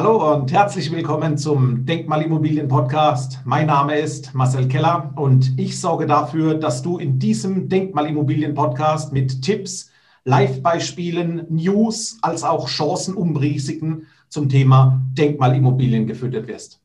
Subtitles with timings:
[0.00, 3.40] Hallo und herzlich willkommen zum Denkmalimmobilien Podcast.
[3.44, 9.12] Mein Name ist Marcel Keller und ich sorge dafür, dass du in diesem Denkmalimmobilien Podcast
[9.12, 9.90] mit Tipps,
[10.22, 16.80] Live-Beispielen, News als auch Chancen und Risiken zum Thema Denkmalimmobilien gefüttert wirst.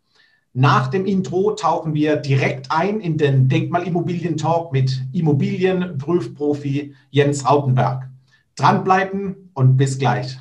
[0.53, 8.09] Nach dem Intro tauchen wir direkt ein in den Denkmalimmobilien Talk mit Immobilienprüfprofi Jens Rautenberg.
[8.55, 10.39] Dranbleiben und bis gleich.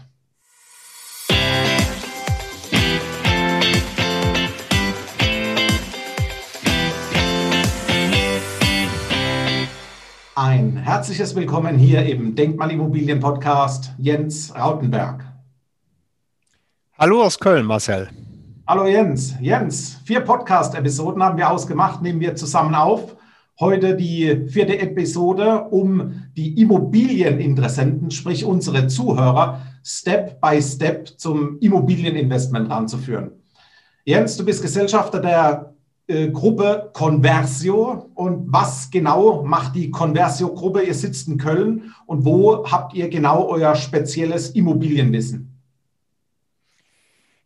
[10.45, 15.25] Ein herzliches Willkommen hier im Denkmalimmobilien Podcast Jens Rautenberg.
[16.99, 18.09] Hallo aus Köln, Marcel.
[18.67, 19.37] Hallo Jens.
[19.41, 23.15] Jens, vier Podcast-Episoden haben wir ausgemacht, nehmen wir zusammen auf.
[23.61, 32.69] Heute die vierte Episode, um die Immobilieninteressenten, sprich unsere Zuhörer, Step by Step zum Immobilieninvestment
[32.69, 33.31] ranzuführen.
[34.05, 35.72] Jens, du bist Gesellschafter der
[36.07, 38.11] Gruppe Conversio.
[38.15, 40.83] Und was genau macht die Conversio-Gruppe?
[40.83, 45.49] Ihr sitzt in Köln und wo habt ihr genau euer spezielles Immobilienwissen?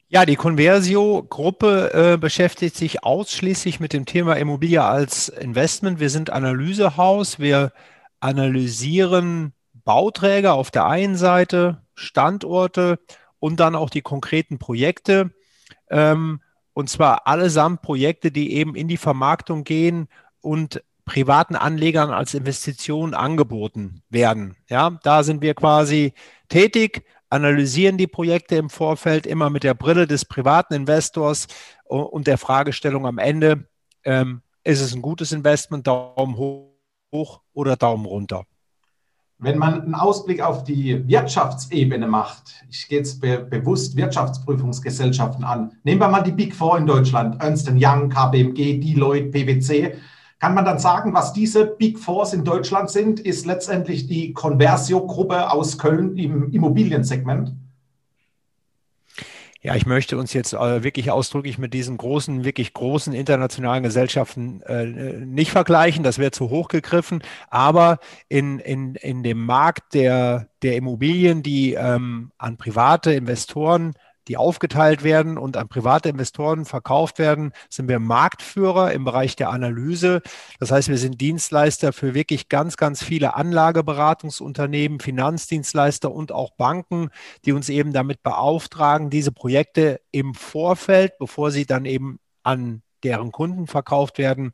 [0.08, 5.98] Ja, die Conversio-Gruppe äh, beschäftigt sich ausschließlich mit dem Thema Immobilie als Investment.
[5.98, 7.40] Wir sind Analysehaus.
[7.40, 7.72] Wir
[8.20, 9.52] analysieren
[9.84, 13.00] Bauträger auf der einen Seite, Standorte
[13.40, 15.32] und dann auch die konkreten Projekte.
[15.90, 16.40] Ähm,
[16.76, 20.08] und zwar allesamt Projekte, die eben in die Vermarktung gehen
[20.42, 24.56] und privaten Anlegern als Investition angeboten werden.
[24.68, 26.12] Ja, da sind wir quasi
[26.50, 31.46] tätig, analysieren die Projekte im Vorfeld immer mit der Brille des privaten Investors
[31.84, 33.66] und der Fragestellung am Ende,
[34.04, 38.44] ähm, ist es ein gutes Investment, Daumen hoch oder Daumen runter.
[39.38, 45.72] Wenn man einen Ausblick auf die Wirtschaftsebene macht, ich gehe jetzt be bewusst Wirtschaftsprüfungsgesellschaften an,
[45.84, 49.94] nehmen wir mal die Big Four in Deutschland, Ernst Young, KPMG, Deloitte, PwC,
[50.38, 55.50] kann man dann sagen, was diese Big Fours in Deutschland sind, ist letztendlich die Conversio-Gruppe
[55.50, 57.52] aus Köln im Immobiliensegment?
[59.62, 64.60] Ja, ich möchte uns jetzt äh, wirklich ausdrücklich mit diesen großen, wirklich großen internationalen Gesellschaften
[64.62, 66.04] äh, nicht vergleichen.
[66.04, 67.22] Das wäre zu hoch gegriffen.
[67.48, 73.94] Aber in, in, in dem Markt der, der Immobilien, die ähm, an private Investoren
[74.28, 79.50] die aufgeteilt werden und an private Investoren verkauft werden, sind wir Marktführer im Bereich der
[79.50, 80.22] Analyse.
[80.58, 87.10] Das heißt, wir sind Dienstleister für wirklich ganz, ganz viele Anlageberatungsunternehmen, Finanzdienstleister und auch Banken,
[87.44, 93.32] die uns eben damit beauftragen, diese Projekte im Vorfeld, bevor sie dann eben an deren
[93.32, 94.52] Kunden verkauft werden,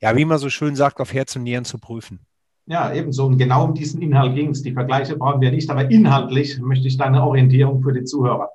[0.00, 2.26] ja, wie man so schön sagt, auf Herz und Nieren zu prüfen.
[2.66, 3.26] Ja, ebenso.
[3.26, 4.62] Und genau um diesen Inhalt ging es.
[4.62, 8.50] Die Vergleiche brauchen wir nicht, aber inhaltlich möchte ich deine Orientierung für die Zuhörer.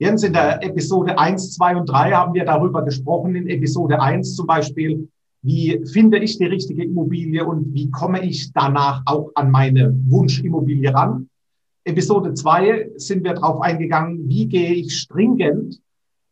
[0.00, 3.36] Jens, in der Episode 1, 2 und 3 haben wir darüber gesprochen.
[3.36, 5.08] In Episode 1 zum Beispiel,
[5.42, 10.92] wie finde ich die richtige Immobilie und wie komme ich danach auch an meine Wunschimmobilie
[10.92, 11.28] ran.
[11.84, 15.80] Episode 2 sind wir darauf eingegangen, wie gehe ich stringent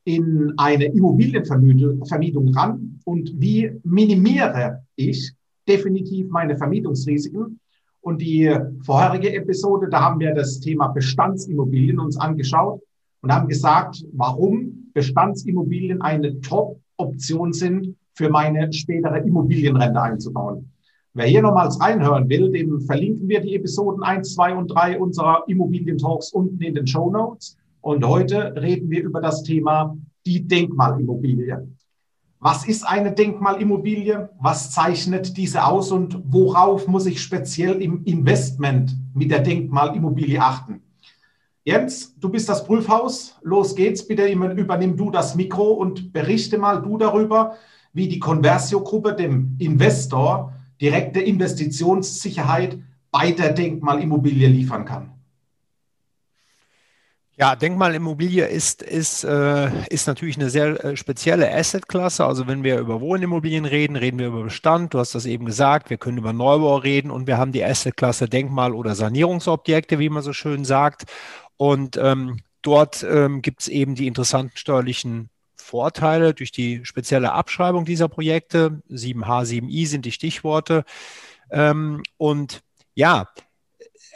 [0.05, 5.33] in eine Immobilienvermietung ran und wie minimiere ich
[5.69, 7.61] definitiv meine Vermietungsrisiken.
[8.00, 8.53] Und die
[8.84, 12.81] vorherige Episode, da haben wir das Thema Bestandsimmobilien uns angeschaut
[13.22, 20.71] und haben gesagt, warum Bestandsimmobilien eine Top-Option sind, für meine spätere Immobilienrente einzubauen.
[21.15, 25.44] Wer hier nochmals reinhören will, dem verlinken wir die Episoden 1, 2 und 3 unserer
[25.47, 27.56] Immobilientalks unten in den Show Notes.
[27.81, 29.97] Und heute reden wir über das Thema
[30.27, 31.69] die Denkmalimmobilie.
[32.38, 34.31] Was ist eine Denkmalimmobilie?
[34.41, 40.81] Was zeichnet diese aus und worauf muss ich speziell im Investment mit der Denkmalimmobilie achten?
[41.65, 43.37] Jens, du bist das Prüfhaus.
[43.43, 44.06] Los geht's.
[44.06, 47.56] Bitte übernimm du das Mikro und berichte mal du darüber,
[47.93, 52.78] wie die Conversio-Gruppe dem Investor direkte Investitionssicherheit
[53.12, 55.12] bei der Denkmalimmobilie liefern kann.
[57.43, 62.26] Ja, Denkmalimmobilie ist, ist, äh, ist natürlich eine sehr äh, spezielle Assetklasse.
[62.26, 64.93] Also wenn wir über Wohnimmobilien reden, reden wir über Bestand.
[64.93, 65.88] Du hast das eben gesagt.
[65.88, 70.23] Wir können über Neubau reden und wir haben die Assetklasse Denkmal- oder Sanierungsobjekte, wie man
[70.23, 71.05] so schön sagt.
[71.62, 77.85] Und ähm, dort ähm, gibt es eben die interessanten steuerlichen Vorteile durch die spezielle Abschreibung
[77.85, 78.82] dieser Projekte.
[78.91, 80.85] 7H, 7I sind die Stichworte.
[81.53, 82.62] Ähm, und
[82.94, 83.29] ja,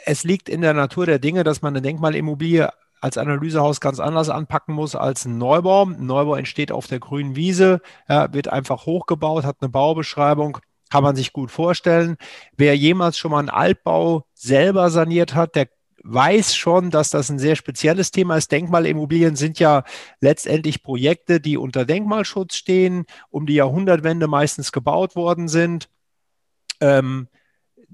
[0.05, 4.27] es liegt in der Natur der Dinge, dass man eine Denkmalimmobilie als Analysehaus ganz anders
[4.27, 5.85] anpacken muss als ein Neubau.
[5.85, 7.79] Ein Neubau entsteht auf der grünen Wiese,
[8.09, 10.57] ja, wird einfach hochgebaut, hat eine Baubeschreibung,
[10.89, 12.17] kann man sich gut vorstellen.
[12.57, 15.69] Wer jemals schon mal einen Altbau selber saniert hat, der
[16.03, 18.51] weiß schon, dass das ein sehr spezielles Thema ist.
[18.51, 19.83] Denkmalimmobilien sind ja
[20.21, 25.89] letztendlich Projekte, die unter Denkmalschutz stehen, um die Jahrhundertwende meistens gebaut worden sind.
[26.79, 27.27] Ähm,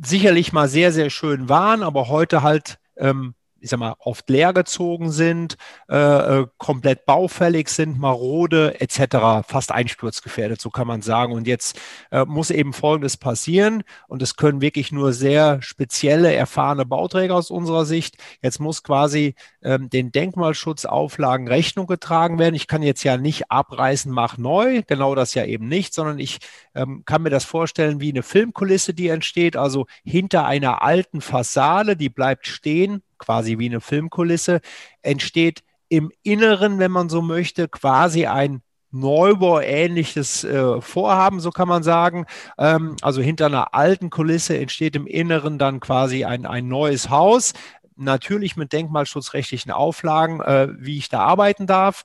[0.01, 5.09] sicherlich mal sehr, sehr schön waren, aber heute halt ähm, ich sag mal, oft leergezogen
[5.09, 5.55] sind,
[5.89, 11.31] äh, äh, komplett baufällig sind, marode etc., fast einsturzgefährdet, so kann man sagen.
[11.31, 11.79] Und jetzt
[12.11, 17.51] äh, muss eben Folgendes passieren und es können wirklich nur sehr spezielle, erfahrene Bauträger aus
[17.51, 18.17] unserer Sicht.
[18.41, 22.55] Jetzt muss quasi ähm, den Denkmalschutzauflagen Rechnung getragen werden.
[22.55, 26.39] Ich kann jetzt ja nicht abreißen, mach neu, genau das ja eben nicht, sondern ich
[26.75, 31.95] ähm, kann mir das vorstellen wie eine Filmkulisse, die entsteht, also hinter einer alten Fassade,
[31.95, 34.61] die bleibt stehen, quasi wie eine Filmkulisse,
[35.01, 38.61] entsteht im Inneren, wenn man so möchte, quasi ein
[38.91, 42.25] Neubau-ähnliches äh, Vorhaben, so kann man sagen.
[42.57, 47.53] Ähm, also hinter einer alten Kulisse entsteht im Inneren dann quasi ein, ein neues Haus
[47.95, 52.03] natürlich mit denkmalschutzrechtlichen Auflagen, äh, wie ich da arbeiten darf.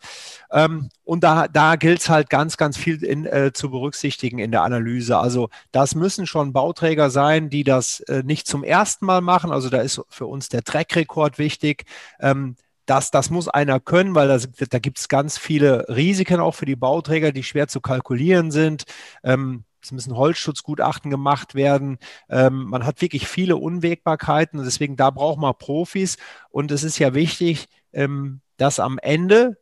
[0.51, 4.51] Ähm, und da, da gilt es halt ganz, ganz viel in, äh, zu berücksichtigen in
[4.51, 5.19] der Analyse.
[5.19, 9.51] Also das müssen schon Bauträger sein, die das äh, nicht zum ersten Mal machen.
[9.51, 11.85] Also da ist für uns der Track-Rekord wichtig.
[12.21, 12.57] Ähm,
[12.87, 16.65] das, das muss einer können, weil das, da gibt es ganz viele Risiken auch für
[16.65, 18.85] die Bauträger, die schwer zu kalkulieren sind.
[19.23, 21.99] Ähm, es müssen Holzschutzgutachten gemacht werden.
[22.29, 26.17] Ähm, man hat wirklich viele Unwägbarkeiten und deswegen da braucht man Profis.
[26.51, 29.59] Und es ist ja wichtig, ähm, dass am Ende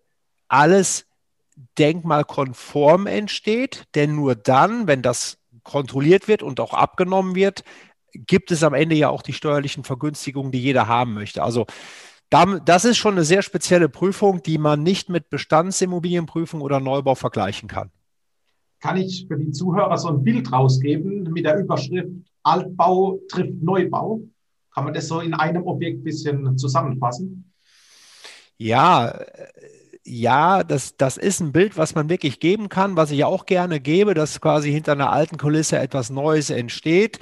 [0.49, 1.07] alles
[1.79, 7.65] denkmalkonform entsteht, denn nur dann, wenn das kontrolliert wird und auch abgenommen wird,
[8.13, 11.43] gibt es am Ende ja auch die steuerlichen Vergünstigungen, die jeder haben möchte.
[11.43, 11.67] Also
[12.31, 17.69] das ist schon eine sehr spezielle Prüfung, die man nicht mit Bestandsimmobilienprüfung oder Neubau vergleichen
[17.69, 17.91] kann
[18.87, 22.09] kann ich für die Zuhörer so ein Bild rausgeben mit der Überschrift
[22.44, 24.21] Altbau trifft Neubau.
[24.73, 27.53] Kann man das so in einem Objekt ein bisschen zusammenfassen?
[28.59, 29.19] Ja,
[30.05, 33.81] ja, das, das ist ein Bild, was man wirklich geben kann, was ich auch gerne
[33.81, 37.19] gebe, dass quasi hinter einer alten Kulisse etwas Neues entsteht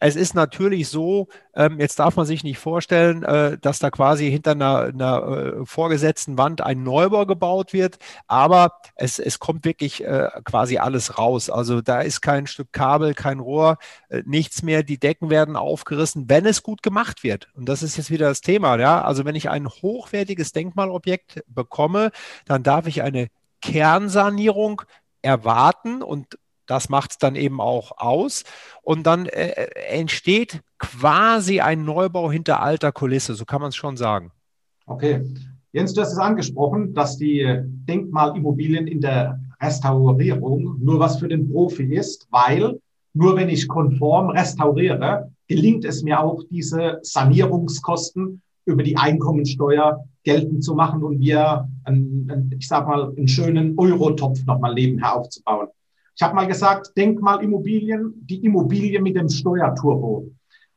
[0.00, 4.30] es ist natürlich so, ähm, jetzt darf man sich nicht vorstellen, äh, dass da quasi
[4.30, 10.04] hinter einer, einer äh, vorgesetzten Wand ein Neubau gebaut wird, aber es, es kommt wirklich
[10.04, 11.50] äh, quasi alles raus.
[11.50, 13.78] Also da ist kein Stück Kabel, kein Rohr,
[14.08, 14.82] äh, nichts mehr.
[14.82, 17.48] Die Decken werden aufgerissen, wenn es gut gemacht wird.
[17.54, 18.78] Und das ist jetzt wieder das Thema.
[18.78, 19.02] Ja?
[19.02, 22.10] Also wenn ich ein hochwertiges Denkmalobjekt bekomme,
[22.44, 23.28] dann darf ich eine
[23.62, 24.82] Kernsanierung
[25.22, 28.44] erwarten und das macht es dann eben auch aus.
[28.82, 33.76] Und dann äh, äh, entsteht quasi ein Neubau hinter alter Kulisse, so kann man es
[33.76, 34.32] schon sagen.
[34.86, 35.22] Okay.
[35.72, 41.50] Jens, du hast es angesprochen, dass die Denkmalimmobilien in der Restaurierung nur was für den
[41.50, 42.78] Profi ist, weil
[43.12, 50.64] nur wenn ich konform restauriere, gelingt es mir auch, diese Sanierungskosten über die Einkommensteuer geltend
[50.64, 55.68] zu machen und wir, einen, ich sag mal, einen schönen Eurotopf nochmal nebenher aufzubauen.
[56.16, 60.30] Ich habe mal gesagt, Denkmalimmobilien, die Immobilie mit dem Steuerturbo.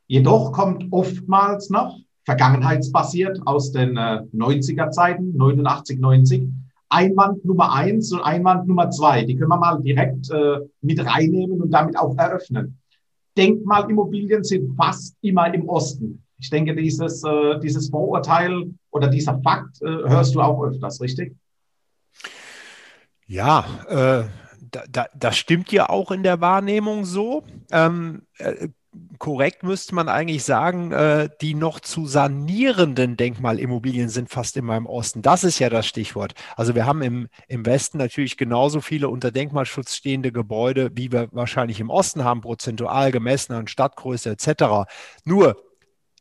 [0.05, 6.43] Jedoch kommt oftmals noch, vergangenheitsbasiert aus den äh, 90er Zeiten, 89, 90,
[6.89, 9.23] Einwand Nummer eins und Einwand Nummer zwei.
[9.23, 12.77] Die können wir mal direkt äh, mit reinnehmen und damit auch eröffnen.
[13.37, 16.21] Denkmalimmobilien sind fast immer im Osten.
[16.39, 21.35] Ich denke, dieses, äh, dieses Vorurteil oder dieser Fakt äh, hörst du auch öfters, richtig?
[23.27, 24.23] Ja, äh,
[24.71, 27.43] da, da, das stimmt ja auch in der Wahrnehmung so.
[27.71, 28.69] Ähm, äh,
[29.19, 34.85] korrekt müsste man eigentlich sagen, äh, die noch zu sanierenden Denkmalimmobilien sind fast immer im
[34.85, 35.21] Osten.
[35.21, 36.33] Das ist ja das Stichwort.
[36.55, 41.29] Also wir haben im, im Westen natürlich genauso viele unter Denkmalschutz stehende Gebäude, wie wir
[41.31, 44.89] wahrscheinlich im Osten haben, prozentual gemessen an Stadtgröße etc.
[45.23, 45.61] Nur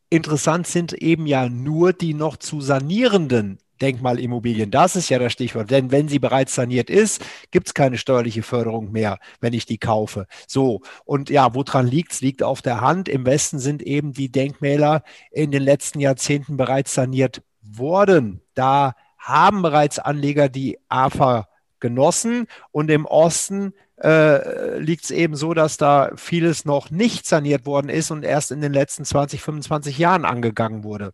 [0.09, 4.71] interessant sind eben ja nur die noch zu sanierenden Denkmalimmobilien.
[4.71, 5.71] Das ist ja das Stichwort.
[5.71, 9.77] Denn wenn sie bereits saniert ist, gibt es keine steuerliche Förderung mehr, wenn ich die
[9.77, 10.27] kaufe.
[10.47, 12.21] So, und ja, woran liegt es?
[12.21, 13.09] Liegt auf der Hand.
[13.09, 18.41] Im Westen sind eben die Denkmäler in den letzten Jahrzehnten bereits saniert worden.
[18.53, 21.47] Da haben bereits Anleger die AFA
[21.79, 27.65] genossen und im Osten äh, liegt es eben so, dass da vieles noch nicht saniert
[27.65, 31.13] worden ist und erst in den letzten 20, 25 Jahren angegangen wurde.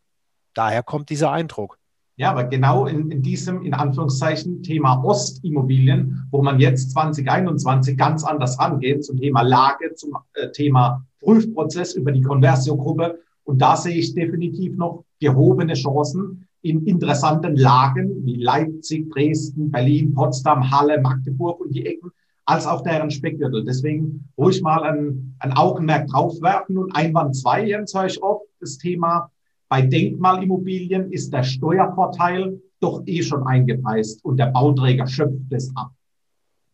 [0.54, 1.78] Daher kommt dieser Eindruck.
[2.18, 8.24] Ja, aber genau in, in diesem, in Anführungszeichen, Thema Ostimmobilien, wo man jetzt 2021 ganz
[8.24, 13.20] anders rangeht zum Thema Lage, zum äh, Thema Prüfprozess über die Conversio-Gruppe.
[13.44, 20.14] Und da sehe ich definitiv noch gehobene Chancen in interessanten Lagen wie Leipzig, Dresden, Berlin,
[20.14, 22.12] Potsdam, Halle, Magdeburg und die Ecken,
[22.46, 23.66] als auch deren Speckgürtel.
[23.66, 28.78] Deswegen ruhig mal ein, ein Augenmerk draufwerfen und Einwand zwei, Jens, höre ich oft, das
[28.78, 29.30] Thema
[29.68, 35.92] Bei Denkmalimmobilien ist der Steuervorteil doch eh schon eingepreist und der Bauträger schöpft es ab.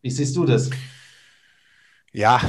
[0.01, 0.69] Wie siehst du das?
[2.11, 2.41] Ja,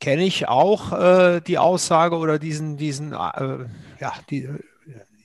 [0.00, 3.66] kenne ich auch äh, die Aussage oder diesen, diesen, äh,
[4.00, 4.48] ja, die,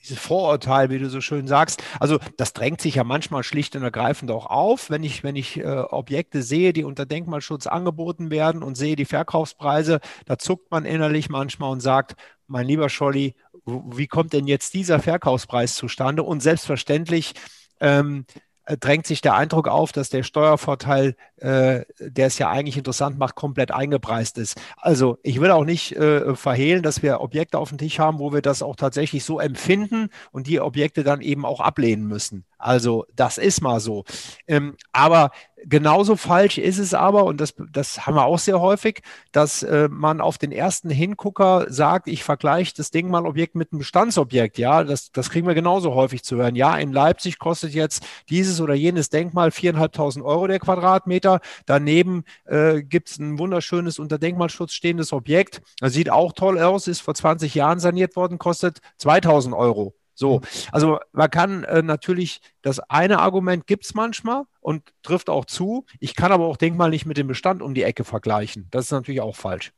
[0.02, 1.82] dieses Vorurteil, wie du so schön sagst.
[2.00, 5.58] Also das drängt sich ja manchmal schlicht und ergreifend auch auf, wenn ich, wenn ich
[5.58, 10.84] äh, Objekte sehe, die unter Denkmalschutz angeboten werden und sehe die Verkaufspreise, da zuckt man
[10.84, 12.16] innerlich manchmal und sagt,
[12.46, 16.22] mein lieber Scholli, wie kommt denn jetzt dieser Verkaufspreis zustande?
[16.22, 17.34] Und selbstverständlich
[17.80, 18.26] ähm,
[18.66, 23.34] drängt sich der Eindruck auf, dass der Steuervorteil, äh, der es ja eigentlich interessant macht,
[23.34, 24.60] komplett eingepreist ist.
[24.76, 28.32] Also ich will auch nicht äh, verhehlen, dass wir Objekte auf dem Tisch haben, wo
[28.32, 32.44] wir das auch tatsächlich so empfinden und die Objekte dann eben auch ablehnen müssen.
[32.62, 34.04] Also das ist mal so.
[34.46, 35.32] Ähm, aber
[35.64, 39.02] genauso falsch ist es aber, und das, das haben wir auch sehr häufig,
[39.32, 44.58] dass äh, man auf den ersten Hingucker sagt, ich vergleiche das Denkmalobjekt mit einem Bestandsobjekt.
[44.58, 46.54] Ja, das, das kriegen wir genauso häufig zu hören.
[46.54, 51.40] Ja, in Leipzig kostet jetzt dieses oder jenes Denkmal 4.500 Euro der Quadratmeter.
[51.66, 55.62] Daneben äh, gibt es ein wunderschönes unter Denkmalschutz stehendes Objekt.
[55.80, 59.94] Das sieht auch toll aus, ist vor 20 Jahren saniert worden, kostet 2.000 Euro.
[60.22, 65.46] So, also man kann äh, natürlich, das eine Argument gibt es manchmal und trifft auch
[65.46, 65.84] zu.
[65.98, 68.68] Ich kann aber auch Denkmal nicht mit dem Bestand um die Ecke vergleichen.
[68.70, 69.72] Das ist natürlich auch falsch.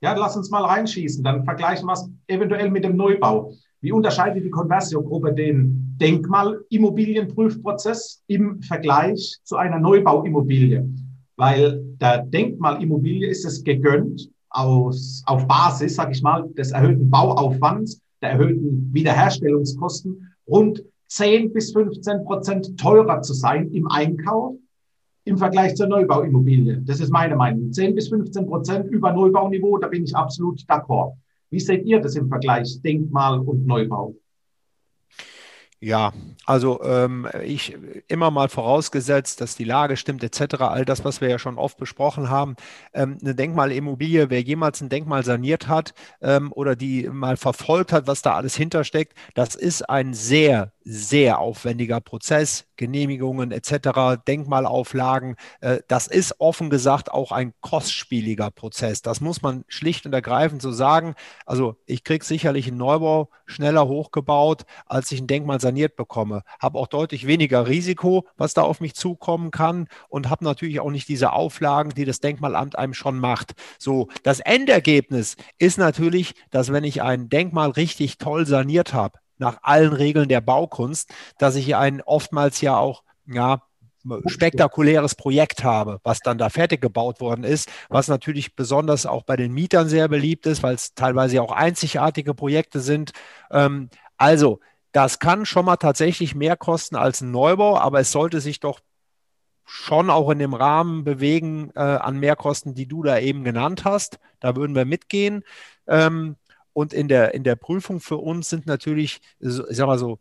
[0.00, 1.22] Ja, lass uns mal reinschießen.
[1.22, 3.52] Dann vergleichen wir es eventuell mit dem Neubau.
[3.80, 10.84] Wie unterscheidet die Conversio-Gruppe den Denkmalimmobilienprüfprozess im Vergleich zu einer Neubauimmobilie?
[11.36, 18.00] Weil der Denkmalimmobilie ist es gegönnt, aus, auf Basis, sage ich mal, des erhöhten Bauaufwands
[18.22, 24.56] der erhöhten Wiederherstellungskosten rund 10 bis 15 Prozent teurer zu sein im Einkauf
[25.24, 26.82] im Vergleich zur Neubauimmobilie.
[26.84, 27.72] Das ist meine Meinung.
[27.72, 31.14] 10 bis 15 Prozent über Neubauniveau, da bin ich absolut d'accord.
[31.50, 34.14] Wie seht ihr das im Vergleich Denkmal und Neubau?
[35.80, 36.12] Ja,
[36.46, 37.76] also ähm, ich
[38.08, 41.76] immer mal vorausgesetzt, dass die Lage stimmt etc., all das, was wir ja schon oft
[41.76, 42.56] besprochen haben.
[42.94, 45.92] Ähm, eine Denkmalimmobilie, wer jemals ein Denkmal saniert hat
[46.22, 51.40] ähm, oder die mal verfolgt hat, was da alles hintersteckt, das ist ein sehr, sehr
[51.40, 55.34] aufwendiger Prozess, Genehmigungen etc., Denkmalauflagen.
[55.60, 59.02] Äh, das ist offen gesagt auch ein kostspieliger Prozess.
[59.02, 61.16] Das muss man schlicht und ergreifend so sagen.
[61.44, 66.42] Also ich kriege sicherlich einen Neubau schneller hochgebaut, als ich ein Denkmal saniert bekomme.
[66.60, 70.90] Habe auch deutlich weniger Risiko, was da auf mich zukommen kann und habe natürlich auch
[70.90, 73.54] nicht diese Auflagen, die das Denkmalamt einem schon macht.
[73.80, 79.58] So, das Endergebnis ist natürlich, dass wenn ich ein Denkmal richtig toll saniert habe, nach
[79.62, 83.62] allen Regeln der Baukunst, dass ich ein oftmals ja auch, ja,
[84.26, 89.36] spektakuläres Projekt habe, was dann da fertig gebaut worden ist, was natürlich besonders auch bei
[89.36, 93.12] den Mietern sehr beliebt ist, weil es teilweise auch einzigartige Projekte sind.
[93.50, 94.60] Ähm, also,
[94.92, 98.80] das kann schon mal tatsächlich mehr kosten als ein Neubau, aber es sollte sich doch
[99.64, 104.18] schon auch in dem Rahmen bewegen äh, an Mehrkosten, die du da eben genannt hast.
[104.40, 105.42] Da würden wir mitgehen.
[105.88, 106.36] Ähm,
[106.76, 110.18] und in der, in der Prüfung für uns sind natürlich, ich sag mal so,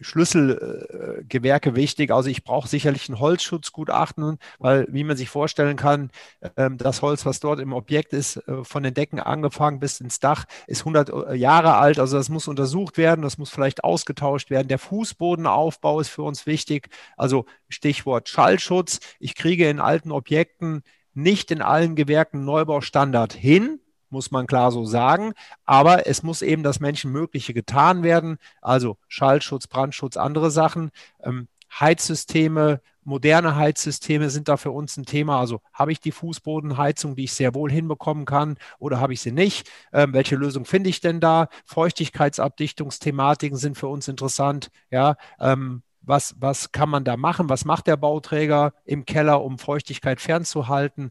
[0.00, 2.10] Schlüsselgewerke wichtig.
[2.10, 6.10] Also ich brauche sicherlich ein Holzschutzgutachten, weil wie man sich vorstellen kann,
[6.56, 10.18] ähm, das Holz, was dort im Objekt ist, äh, von den Decken angefangen bis ins
[10.18, 12.00] Dach, ist 100 äh, Jahre alt.
[12.00, 14.66] Also das muss untersucht werden, das muss vielleicht ausgetauscht werden.
[14.66, 16.88] Der Fußbodenaufbau ist für uns wichtig.
[17.16, 18.98] Also Stichwort Schallschutz.
[19.20, 20.82] Ich kriege in alten Objekten
[21.12, 23.78] nicht in allen Gewerken Neubaustandard hin
[24.10, 25.32] muss man klar so sagen.
[25.64, 30.90] Aber es muss eben das Menschenmögliche getan werden, also Schallschutz, Brandschutz, andere Sachen.
[31.22, 31.48] Ähm,
[31.80, 35.40] Heizsysteme, moderne Heizsysteme sind da für uns ein Thema.
[35.40, 39.32] Also habe ich die Fußbodenheizung, die ich sehr wohl hinbekommen kann, oder habe ich sie
[39.32, 39.70] nicht?
[39.92, 41.48] Ähm, welche Lösung finde ich denn da?
[41.64, 44.70] Feuchtigkeitsabdichtungsthematiken sind für uns interessant.
[44.90, 47.48] Ja, ähm, was, was kann man da machen?
[47.48, 51.10] Was macht der Bauträger im Keller, um Feuchtigkeit fernzuhalten?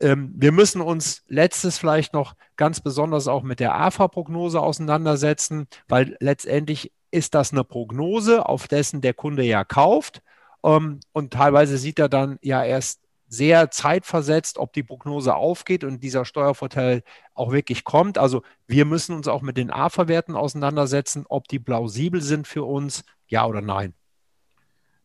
[0.00, 6.16] Ähm, wir müssen uns letztes vielleicht noch ganz besonders auch mit der AFA-Prognose auseinandersetzen, weil
[6.20, 10.22] letztendlich ist das eine Prognose, auf dessen der Kunde ja kauft.
[10.64, 16.02] Ähm, und teilweise sieht er dann ja erst sehr zeitversetzt, ob die Prognose aufgeht und
[16.02, 17.02] dieser Steuervorteil
[17.34, 18.16] auch wirklich kommt.
[18.18, 23.04] Also wir müssen uns auch mit den AFA-Werten auseinandersetzen, ob die plausibel sind für uns,
[23.26, 23.94] ja oder nein.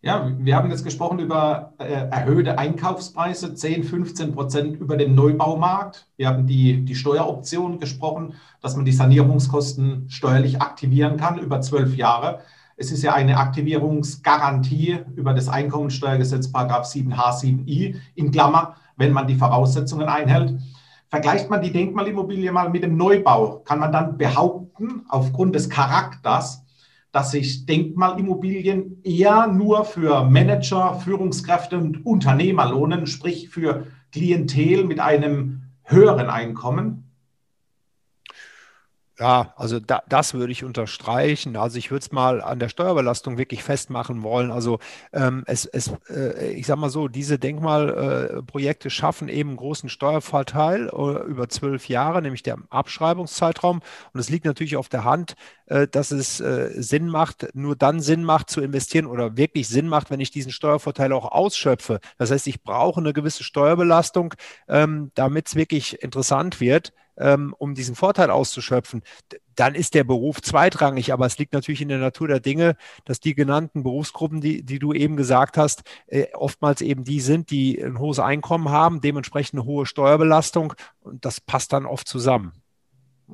[0.05, 6.09] Ja, wir haben jetzt gesprochen über äh, erhöhte Einkaufspreise, 10, 15 Prozent über dem Neubaumarkt.
[6.17, 11.95] Wir haben die, die Steueroption gesprochen, dass man die Sanierungskosten steuerlich aktivieren kann über zwölf
[11.95, 12.39] Jahre.
[12.75, 19.27] Es ist ja eine Aktivierungsgarantie über das Einkommensteuergesetz, Paragraph 7h, 7i, in Klammer, wenn man
[19.27, 20.59] die Voraussetzungen einhält.
[21.07, 26.62] Vergleicht man die Denkmalimmobilie mal mit dem Neubau, kann man dann behaupten, aufgrund des Charakters,
[27.13, 34.99] dass sich Denkmalimmobilien eher nur für Manager, Führungskräfte und Unternehmer lohnen, sprich für Klientel mit
[34.99, 37.12] einem höheren Einkommen?
[39.19, 41.55] Ja, also da, das würde ich unterstreichen.
[41.55, 44.49] Also ich würde es mal an der Steuerbelastung wirklich festmachen wollen.
[44.49, 44.79] Also
[45.13, 49.87] ähm, es, es äh, ich sage mal so, diese Denkmalprojekte äh, schaffen eben einen großen
[49.89, 53.81] Steuervorteil äh, über zwölf Jahre, nämlich der Abschreibungszeitraum.
[54.13, 55.35] Und es liegt natürlich auf der Hand,
[55.67, 59.87] äh, dass es äh, Sinn macht, nur dann Sinn macht zu investieren oder wirklich Sinn
[59.87, 61.99] macht, wenn ich diesen Steuervorteil auch ausschöpfe.
[62.17, 64.33] Das heißt, ich brauche eine gewisse Steuerbelastung,
[64.67, 69.03] ähm, damit es wirklich interessant wird ähm, um diesen Vorteil auszuschöpfen,
[69.55, 71.13] dann ist der Beruf zweitrangig.
[71.13, 74.79] Aber es liegt natürlich in der Natur der Dinge, dass die genannten Berufsgruppen, die, die
[74.79, 79.59] du eben gesagt hast, äh, oftmals eben die sind, die ein hohes Einkommen haben, dementsprechend
[79.59, 80.73] eine hohe Steuerbelastung.
[81.01, 82.53] Und das passt dann oft zusammen.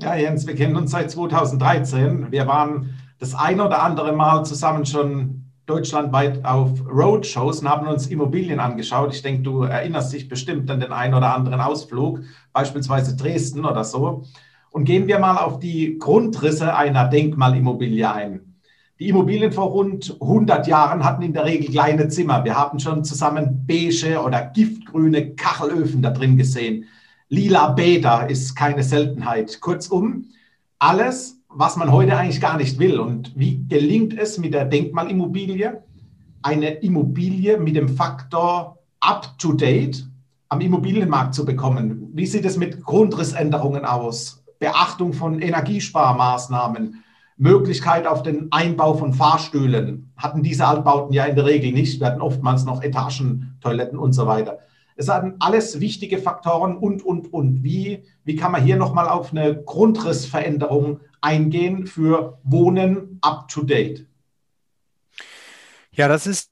[0.01, 2.31] Ja, Jens, wir kennen uns seit 2013.
[2.31, 8.07] Wir waren das ein oder andere Mal zusammen schon deutschlandweit auf Roadshows und haben uns
[8.07, 9.13] Immobilien angeschaut.
[9.13, 12.21] Ich denke, du erinnerst dich bestimmt an den einen oder anderen Ausflug,
[12.51, 14.23] beispielsweise Dresden oder so.
[14.71, 18.49] Und gehen wir mal auf die Grundrisse einer Denkmalimmobilie ein.
[18.99, 22.43] Die Immobilien vor rund 100 Jahren hatten in der Regel kleine Zimmer.
[22.43, 26.85] Wir haben schon zusammen beige oder giftgrüne Kachelöfen da drin gesehen.
[27.29, 29.61] Lila Bäder ist keine Seltenheit.
[29.61, 30.25] Kurzum,
[30.79, 32.99] alles was man heute eigentlich gar nicht will.
[32.99, 35.83] Und wie gelingt es mit der Denkmalimmobilie,
[36.41, 40.07] eine Immobilie mit dem Faktor up-to-date
[40.49, 42.09] am Immobilienmarkt zu bekommen?
[42.13, 44.43] Wie sieht es mit Grundrissänderungen aus?
[44.59, 47.03] Beachtung von Energiesparmaßnahmen,
[47.37, 50.11] Möglichkeit auf den Einbau von Fahrstühlen.
[50.17, 51.99] Hatten diese Altbauten ja in der Regel nicht.
[51.99, 54.59] Wir hatten oftmals noch Etagentoiletten und so weiter.
[54.97, 57.63] Es sind alles wichtige Faktoren und, und, und.
[57.63, 64.05] Wie, wie kann man hier nochmal auf eine Grundrissveränderung eingehen für Wohnen up to date?
[65.91, 66.51] Ja, das ist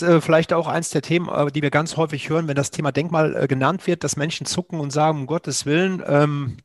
[0.00, 2.92] äh, vielleicht auch eins der Themen, äh, die wir ganz häufig hören, wenn das Thema
[2.92, 6.58] Denkmal äh, genannt wird, dass Menschen zucken und sagen, um Gottes Willen, ähm,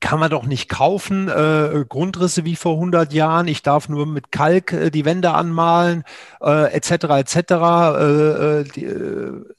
[0.00, 4.30] kann man doch nicht kaufen, äh, Grundrisse wie vor 100 Jahren, ich darf nur mit
[4.30, 6.04] Kalk äh, die Wände anmalen,
[6.40, 6.90] äh, etc.
[7.18, 8.74] etc.
[8.74, 8.88] Die,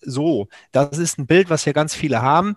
[0.01, 2.55] so, das ist ein Bild, was ja ganz viele haben.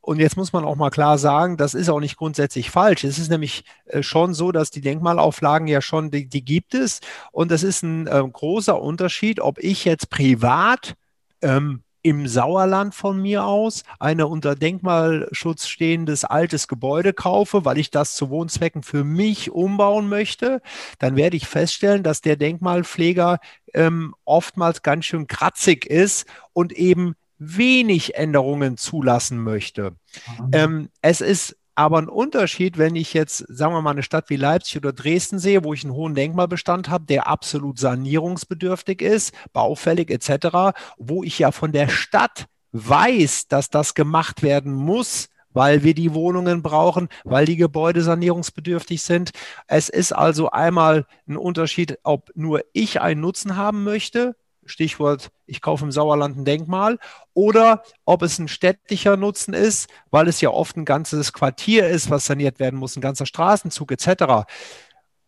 [0.00, 3.04] Und jetzt muss man auch mal klar sagen, das ist auch nicht grundsätzlich falsch.
[3.04, 3.64] Es ist nämlich
[4.00, 7.00] schon so, dass die Denkmalauflagen ja schon, die, die gibt es.
[7.32, 10.94] Und das ist ein großer Unterschied, ob ich jetzt privat
[11.42, 17.90] ähm, im Sauerland von mir aus eine unter Denkmalschutz stehendes altes Gebäude kaufe, weil ich
[17.90, 20.62] das zu Wohnzwecken für mich umbauen möchte,
[21.00, 23.40] dann werde ich feststellen, dass der Denkmalpfleger
[23.74, 29.92] ähm, oftmals ganz schön kratzig ist und eben wenig Änderungen zulassen möchte.
[30.40, 30.50] Mhm.
[30.52, 34.36] Ähm, es ist aber ein Unterschied, wenn ich jetzt, sagen wir mal, eine Stadt wie
[34.36, 40.10] Leipzig oder Dresden sehe, wo ich einen hohen Denkmalbestand habe, der absolut sanierungsbedürftig ist, baufällig
[40.10, 45.94] etc., wo ich ja von der Stadt weiß, dass das gemacht werden muss, weil wir
[45.94, 49.30] die Wohnungen brauchen, weil die Gebäude sanierungsbedürftig sind.
[49.66, 54.34] Es ist also einmal ein Unterschied, ob nur ich einen Nutzen haben möchte
[54.68, 56.98] Stichwort, ich kaufe im Sauerland ein Denkmal,
[57.34, 62.10] oder ob es ein städtischer Nutzen ist, weil es ja oft ein ganzes Quartier ist,
[62.10, 64.46] was saniert werden muss, ein ganzer Straßenzug etc.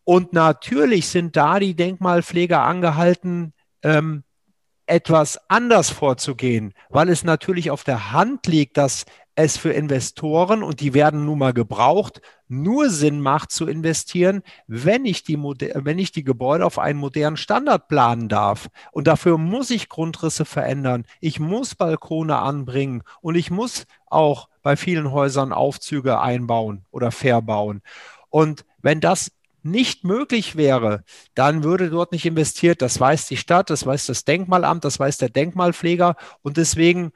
[0.04, 4.24] Und natürlich sind da die Denkmalpfleger angehalten, ähm,
[4.86, 9.04] etwas anders vorzugehen, weil es natürlich auf der Hand liegt, dass
[9.38, 15.04] es für Investoren, und die werden nun mal gebraucht, nur Sinn macht zu investieren, wenn
[15.04, 18.68] ich die, wenn ich die Gebäude auf einen modernen Standard planen darf.
[18.90, 21.04] Und dafür muss ich Grundrisse verändern.
[21.20, 27.82] Ich muss Balkone anbringen und ich muss auch bei vielen Häusern Aufzüge einbauen oder verbauen.
[28.30, 29.30] Und wenn das
[29.62, 32.82] nicht möglich wäre, dann würde dort nicht investiert.
[32.82, 36.16] Das weiß die Stadt, das weiß das Denkmalamt, das weiß der Denkmalpfleger.
[36.42, 37.12] Und deswegen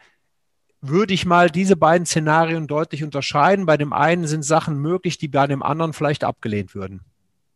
[0.83, 3.67] würde ich mal diese beiden Szenarien deutlich unterscheiden.
[3.67, 7.01] Bei dem einen sind Sachen möglich, die bei dem anderen vielleicht abgelehnt würden.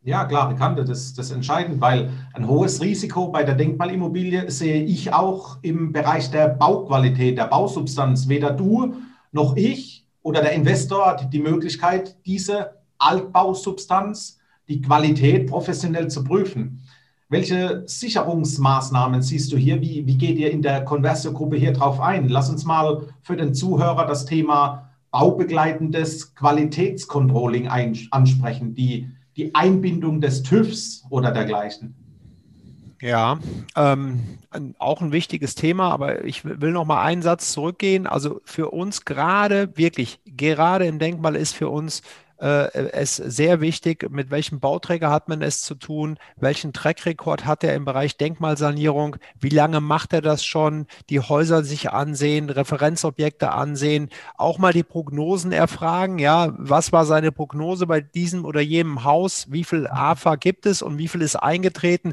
[0.04, 5.12] Ja, klar, bekannte, das, ist entscheidend, weil ein hohes Risiko bei der Denkmalimmobilie sehe ich
[5.12, 8.28] auch im Bereich der Bauqualität, der Bausubstanz.
[8.28, 8.94] Weder du
[9.32, 16.85] noch ich oder der Investor hat die Möglichkeit, diese Altbausubstanz, die Qualität professionell zu prüfen.
[17.28, 19.80] Welche Sicherungsmaßnahmen siehst du hier?
[19.80, 22.28] Wie, wie geht ihr in der Conversio-Gruppe hier drauf ein?
[22.28, 27.68] Lass uns mal für den Zuhörer das Thema baubegleitendes Qualitätscontrolling
[28.10, 31.96] ansprechen, die, die Einbindung des TÜVs oder dergleichen.
[33.00, 33.38] Ja,
[33.74, 34.38] ähm,
[34.78, 38.06] auch ein wichtiges Thema, aber ich will noch mal einen Satz zurückgehen.
[38.06, 42.02] Also für uns gerade, wirklich, gerade im Denkmal ist für uns
[42.38, 47.74] es sehr wichtig, mit welchem Bauträger hat man es zu tun, welchen Trackrekord hat er
[47.74, 54.10] im Bereich Denkmalsanierung, wie lange macht er das schon, die Häuser sich ansehen, Referenzobjekte ansehen,
[54.36, 59.46] auch mal die Prognosen erfragen, ja, was war seine Prognose bei diesem oder jenem Haus,
[59.50, 62.12] wie viel AFA gibt es und wie viel ist eingetreten,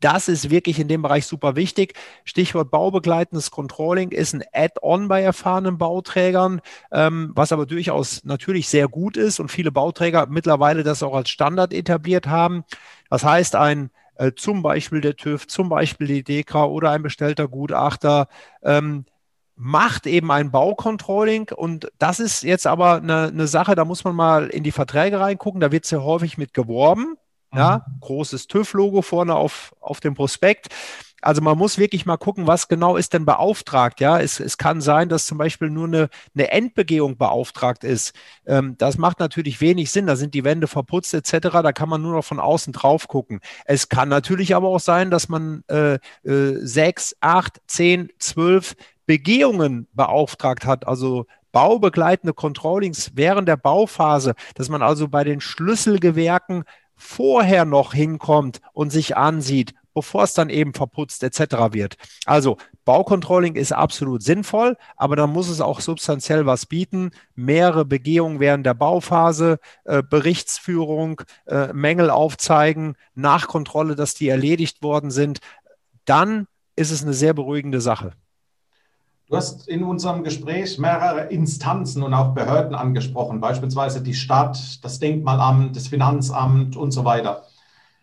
[0.00, 1.94] das ist wirklich in dem Bereich super wichtig.
[2.24, 6.60] Stichwort baubegleitendes Controlling ist ein Add-on bei erfahrenen Bauträgern,
[6.90, 11.30] ähm, was aber durchaus natürlich sehr gut ist und viele Bauträger mittlerweile das auch als
[11.30, 12.64] Standard etabliert haben.
[13.10, 17.48] Das heißt, ein äh, zum Beispiel der TÜV, zum Beispiel die DEKRA oder ein bestellter
[17.48, 18.28] Gutachter
[18.62, 19.04] ähm,
[19.56, 24.16] macht eben ein Baucontrolling und das ist jetzt aber eine, eine Sache, da muss man
[24.16, 27.16] mal in die Verträge reingucken, da wird sehr häufig mit geworben.
[27.54, 28.00] Ja, mhm.
[28.00, 30.68] großes TÜV-Logo vorne auf, auf dem Prospekt.
[31.22, 34.00] Also man muss wirklich mal gucken, was genau ist denn beauftragt.
[34.00, 38.14] Ja, es, es kann sein, dass zum Beispiel nur eine, eine Endbegehung beauftragt ist.
[38.46, 40.06] Ähm, das macht natürlich wenig Sinn.
[40.06, 41.48] Da sind die Wände verputzt etc.
[41.62, 43.40] Da kann man nur noch von außen drauf gucken.
[43.66, 48.74] Es kann natürlich aber auch sein, dass man äh, äh, sechs, acht, zehn, zwölf
[49.06, 50.86] Begehungen beauftragt hat.
[50.86, 56.64] Also baubegleitende Controllings während der Bauphase, dass man also bei den Schlüsselgewerken
[57.00, 61.72] vorher noch hinkommt und sich ansieht, bevor es dann eben verputzt etc.
[61.72, 61.96] wird.
[62.26, 67.10] Also Baucontrolling ist absolut sinnvoll, aber dann muss es auch substanziell was bieten.
[67.34, 75.10] Mehrere Begehungen während der Bauphase, äh, Berichtsführung, äh, Mängel aufzeigen, Nachkontrolle, dass die erledigt worden
[75.10, 75.40] sind.
[76.04, 78.12] Dann ist es eine sehr beruhigende Sache.
[79.30, 84.98] Du hast in unserem Gespräch mehrere Instanzen und auch Behörden angesprochen, beispielsweise die Stadt, das
[84.98, 87.44] Denkmalamt, das Finanzamt und so weiter.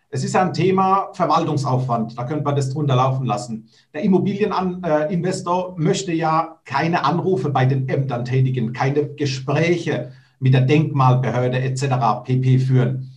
[0.08, 3.68] Es ist ein Thema Verwaltungsaufwand, da könnte man das drunter laufen lassen.
[3.92, 11.60] Der Immobilieninvestor möchte ja keine Anrufe bei den Ämtern tätigen, keine Gespräche mit der Denkmalbehörde
[11.60, 12.24] etc.
[12.24, 13.10] pp führen.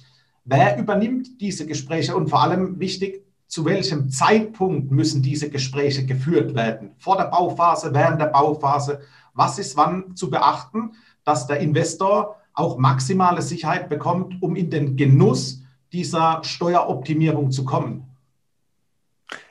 [0.43, 6.55] Wer übernimmt diese Gespräche und vor allem wichtig, zu welchem Zeitpunkt müssen diese Gespräche geführt
[6.55, 6.91] werden?
[6.97, 9.01] Vor der Bauphase, während der Bauphase?
[9.33, 10.93] Was ist wann zu beachten,
[11.25, 18.05] dass der Investor auch maximale Sicherheit bekommt, um in den Genuss dieser Steueroptimierung zu kommen?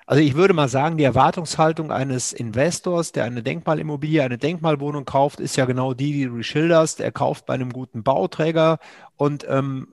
[0.07, 5.41] Also ich würde mal sagen, die Erwartungshaltung eines Investors, der eine Denkmalimmobilie, eine Denkmalwohnung kauft,
[5.41, 7.01] ist ja genau die, die du schilderst.
[7.01, 8.79] Er kauft bei einem guten Bauträger
[9.17, 9.89] und ähm,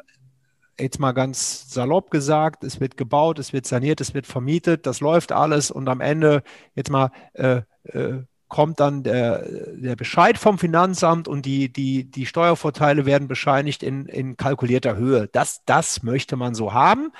[0.79, 4.99] jetzt mal ganz salopp gesagt, es wird gebaut, es wird saniert, es wird vermietet, das
[4.99, 6.43] läuft alles und am Ende
[6.75, 12.25] jetzt mal äh, äh, kommt dann der, der Bescheid vom Finanzamt und die, die, die
[12.25, 15.27] Steuervorteile werden bescheinigt in, in kalkulierter Höhe.
[15.31, 17.11] Das, das möchte man so haben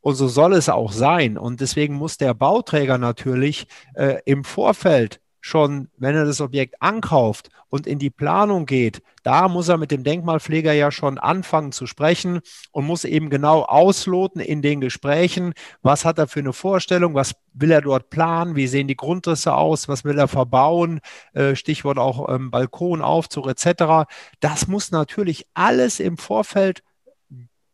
[0.00, 1.38] und so soll es auch sein.
[1.38, 7.50] Und deswegen muss der Bauträger natürlich äh, im Vorfeld schon, wenn er das Objekt ankauft
[7.68, 11.86] und in die Planung geht, da muss er mit dem Denkmalpfleger ja schon anfangen zu
[11.86, 12.40] sprechen
[12.72, 17.34] und muss eben genau ausloten in den Gesprächen, was hat er für eine Vorstellung, was
[17.52, 21.00] will er dort planen, wie sehen die Grundrisse aus, was will er verbauen,
[21.32, 24.08] äh, Stichwort auch ähm, Balkon, Aufzug etc.
[24.40, 26.82] Das muss natürlich alles im Vorfeld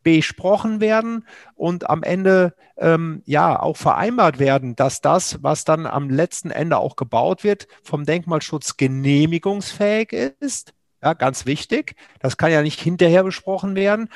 [0.02, 6.10] besprochen werden und am Ende ähm, ja auch vereinbart werden, dass das, was dann am
[6.10, 10.74] letzten Ende auch gebaut wird, vom Denkmalschutz genehmigungsfähig ist.
[11.02, 11.96] Ja, ganz wichtig.
[12.20, 14.08] Das kann ja nicht hinterher besprochen werden.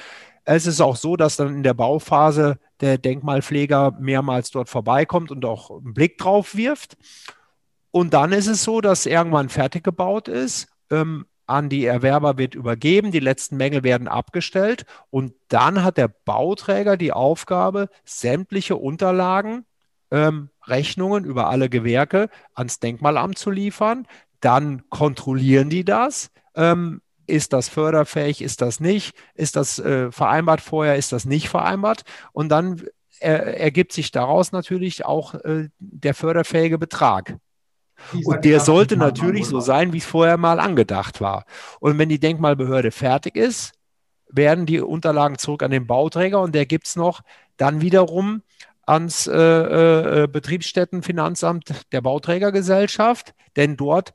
[0.45, 5.45] Es ist auch so, dass dann in der Bauphase der Denkmalpfleger mehrmals dort vorbeikommt und
[5.45, 6.97] auch einen Blick drauf wirft.
[7.91, 10.69] Und dann ist es so, dass irgendwann fertig gebaut ist.
[10.91, 16.09] Ähm, an die Erwerber wird übergeben, die letzten Mängel werden abgestellt und dann hat der
[16.09, 19.65] Bauträger die Aufgabe, sämtliche Unterlagen,
[20.11, 24.07] ähm, Rechnungen über alle Gewerke ans Denkmalamt zu liefern.
[24.41, 26.31] Dann kontrollieren die das.
[26.55, 29.17] Ähm, ist das förderfähig, ist das nicht?
[29.35, 32.03] Ist das äh, vereinbart vorher, ist das nicht vereinbart?
[32.33, 32.83] Und dann
[33.21, 37.37] er, ergibt sich daraus natürlich auch äh, der förderfähige Betrag.
[38.25, 41.45] Und der sollte natürlich so sein, wie es vorher mal angedacht war.
[41.81, 43.73] Und wenn die Denkmalbehörde fertig ist,
[44.29, 47.23] werden die Unterlagen zurück an den Bauträger und der gibt es noch
[47.57, 48.43] dann wiederum
[48.85, 54.15] ans äh, äh, Betriebsstättenfinanzamt der Bauträgergesellschaft, denn dort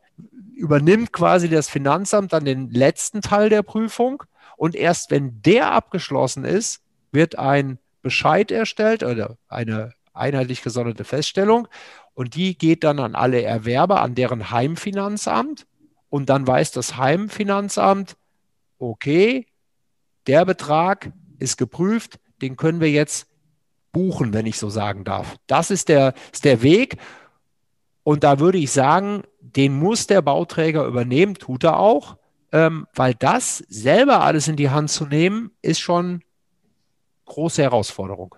[0.56, 4.24] übernimmt quasi das Finanzamt dann den letzten Teil der Prüfung
[4.58, 11.68] und erst wenn der abgeschlossen ist, wird ein Bescheid erstellt oder eine einheitlich gesonderte Feststellung
[12.14, 15.66] und die geht dann an alle Erwerber, an deren Heimfinanzamt.
[16.10, 18.18] Und dann weiß das Heimfinanzamt,
[18.80, 19.48] okay,
[20.28, 23.28] der Betrag ist geprüft, den können wir jetzt
[23.92, 25.38] buchen, wenn ich so sagen darf.
[25.48, 26.98] Das ist der, ist der Weg.
[28.04, 32.18] Und da würde ich sagen, den muss der Bauträger übernehmen, tut er auch,
[32.52, 36.24] ähm, weil das selber alles in die Hand zu nehmen, ist schon
[37.26, 38.36] große Herausforderung.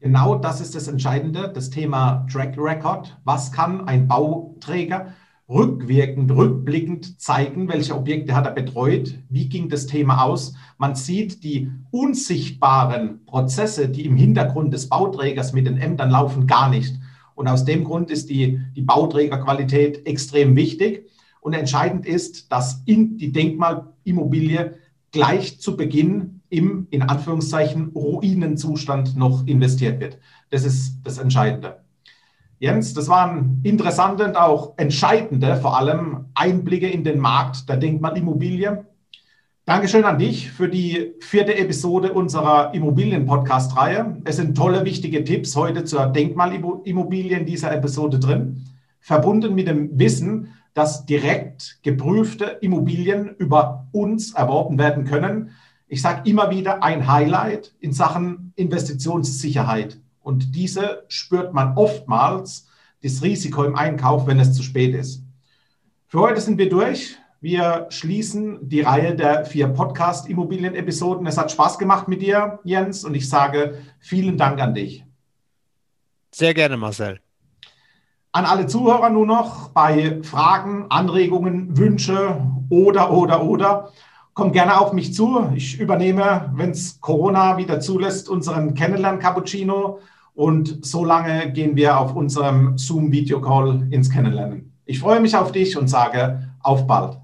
[0.00, 3.16] Genau das ist das Entscheidende, das Thema Track Record.
[3.24, 5.14] Was kann ein Bauträger
[5.48, 10.54] rückwirkend, rückblickend zeigen, welche Objekte hat er betreut, wie ging das Thema aus.
[10.78, 16.70] Man sieht die unsichtbaren Prozesse, die im Hintergrund des Bauträgers mit den Ämtern laufen, gar
[16.70, 16.98] nicht.
[17.34, 21.10] Und aus dem Grund ist die, die Bauträgerqualität extrem wichtig.
[21.40, 24.78] Und entscheidend ist, dass in die Denkmalimmobilie
[25.12, 30.18] gleich zu Beginn im, in Anführungszeichen, Ruinenzustand noch investiert wird.
[30.50, 31.80] Das ist das Entscheidende.
[32.58, 38.86] Jens, das waren interessante und auch entscheidende, vor allem Einblicke in den Markt der Denkmalimmobilie.
[39.66, 44.20] Dankeschön an dich für die vierte Episode unserer Immobilien-Podcast-Reihe.
[44.24, 48.64] Es sind tolle, wichtige Tipps heute zur Denkmalimmobilie in dieser Episode drin,
[49.00, 55.50] verbunden mit dem Wissen, dass direkt geprüfte Immobilien über uns erworben werden können.
[55.94, 60.00] Ich sage immer wieder ein Highlight in Sachen Investitionssicherheit.
[60.22, 62.66] Und diese spürt man oftmals,
[63.04, 65.22] das Risiko im Einkauf, wenn es zu spät ist.
[66.08, 67.16] Für heute sind wir durch.
[67.40, 71.28] Wir schließen die Reihe der vier Podcast-Immobilien-Episoden.
[71.28, 75.04] Es hat Spaß gemacht mit dir, Jens, und ich sage vielen Dank an dich.
[76.32, 77.20] Sehr gerne, Marcel.
[78.32, 83.92] An alle Zuhörer nur noch bei Fragen, Anregungen, Wünsche oder, oder, oder
[84.34, 85.48] Kommt gerne auf mich zu.
[85.54, 90.00] Ich übernehme, wenn es Corona wieder zulässt, unseren Kennenlern-Cappuccino.
[90.34, 94.72] Und so lange gehen wir auf unserem Zoom-Video-Call ins Kennenlernen.
[94.86, 97.16] Ich freue mich auf dich und sage auf bald.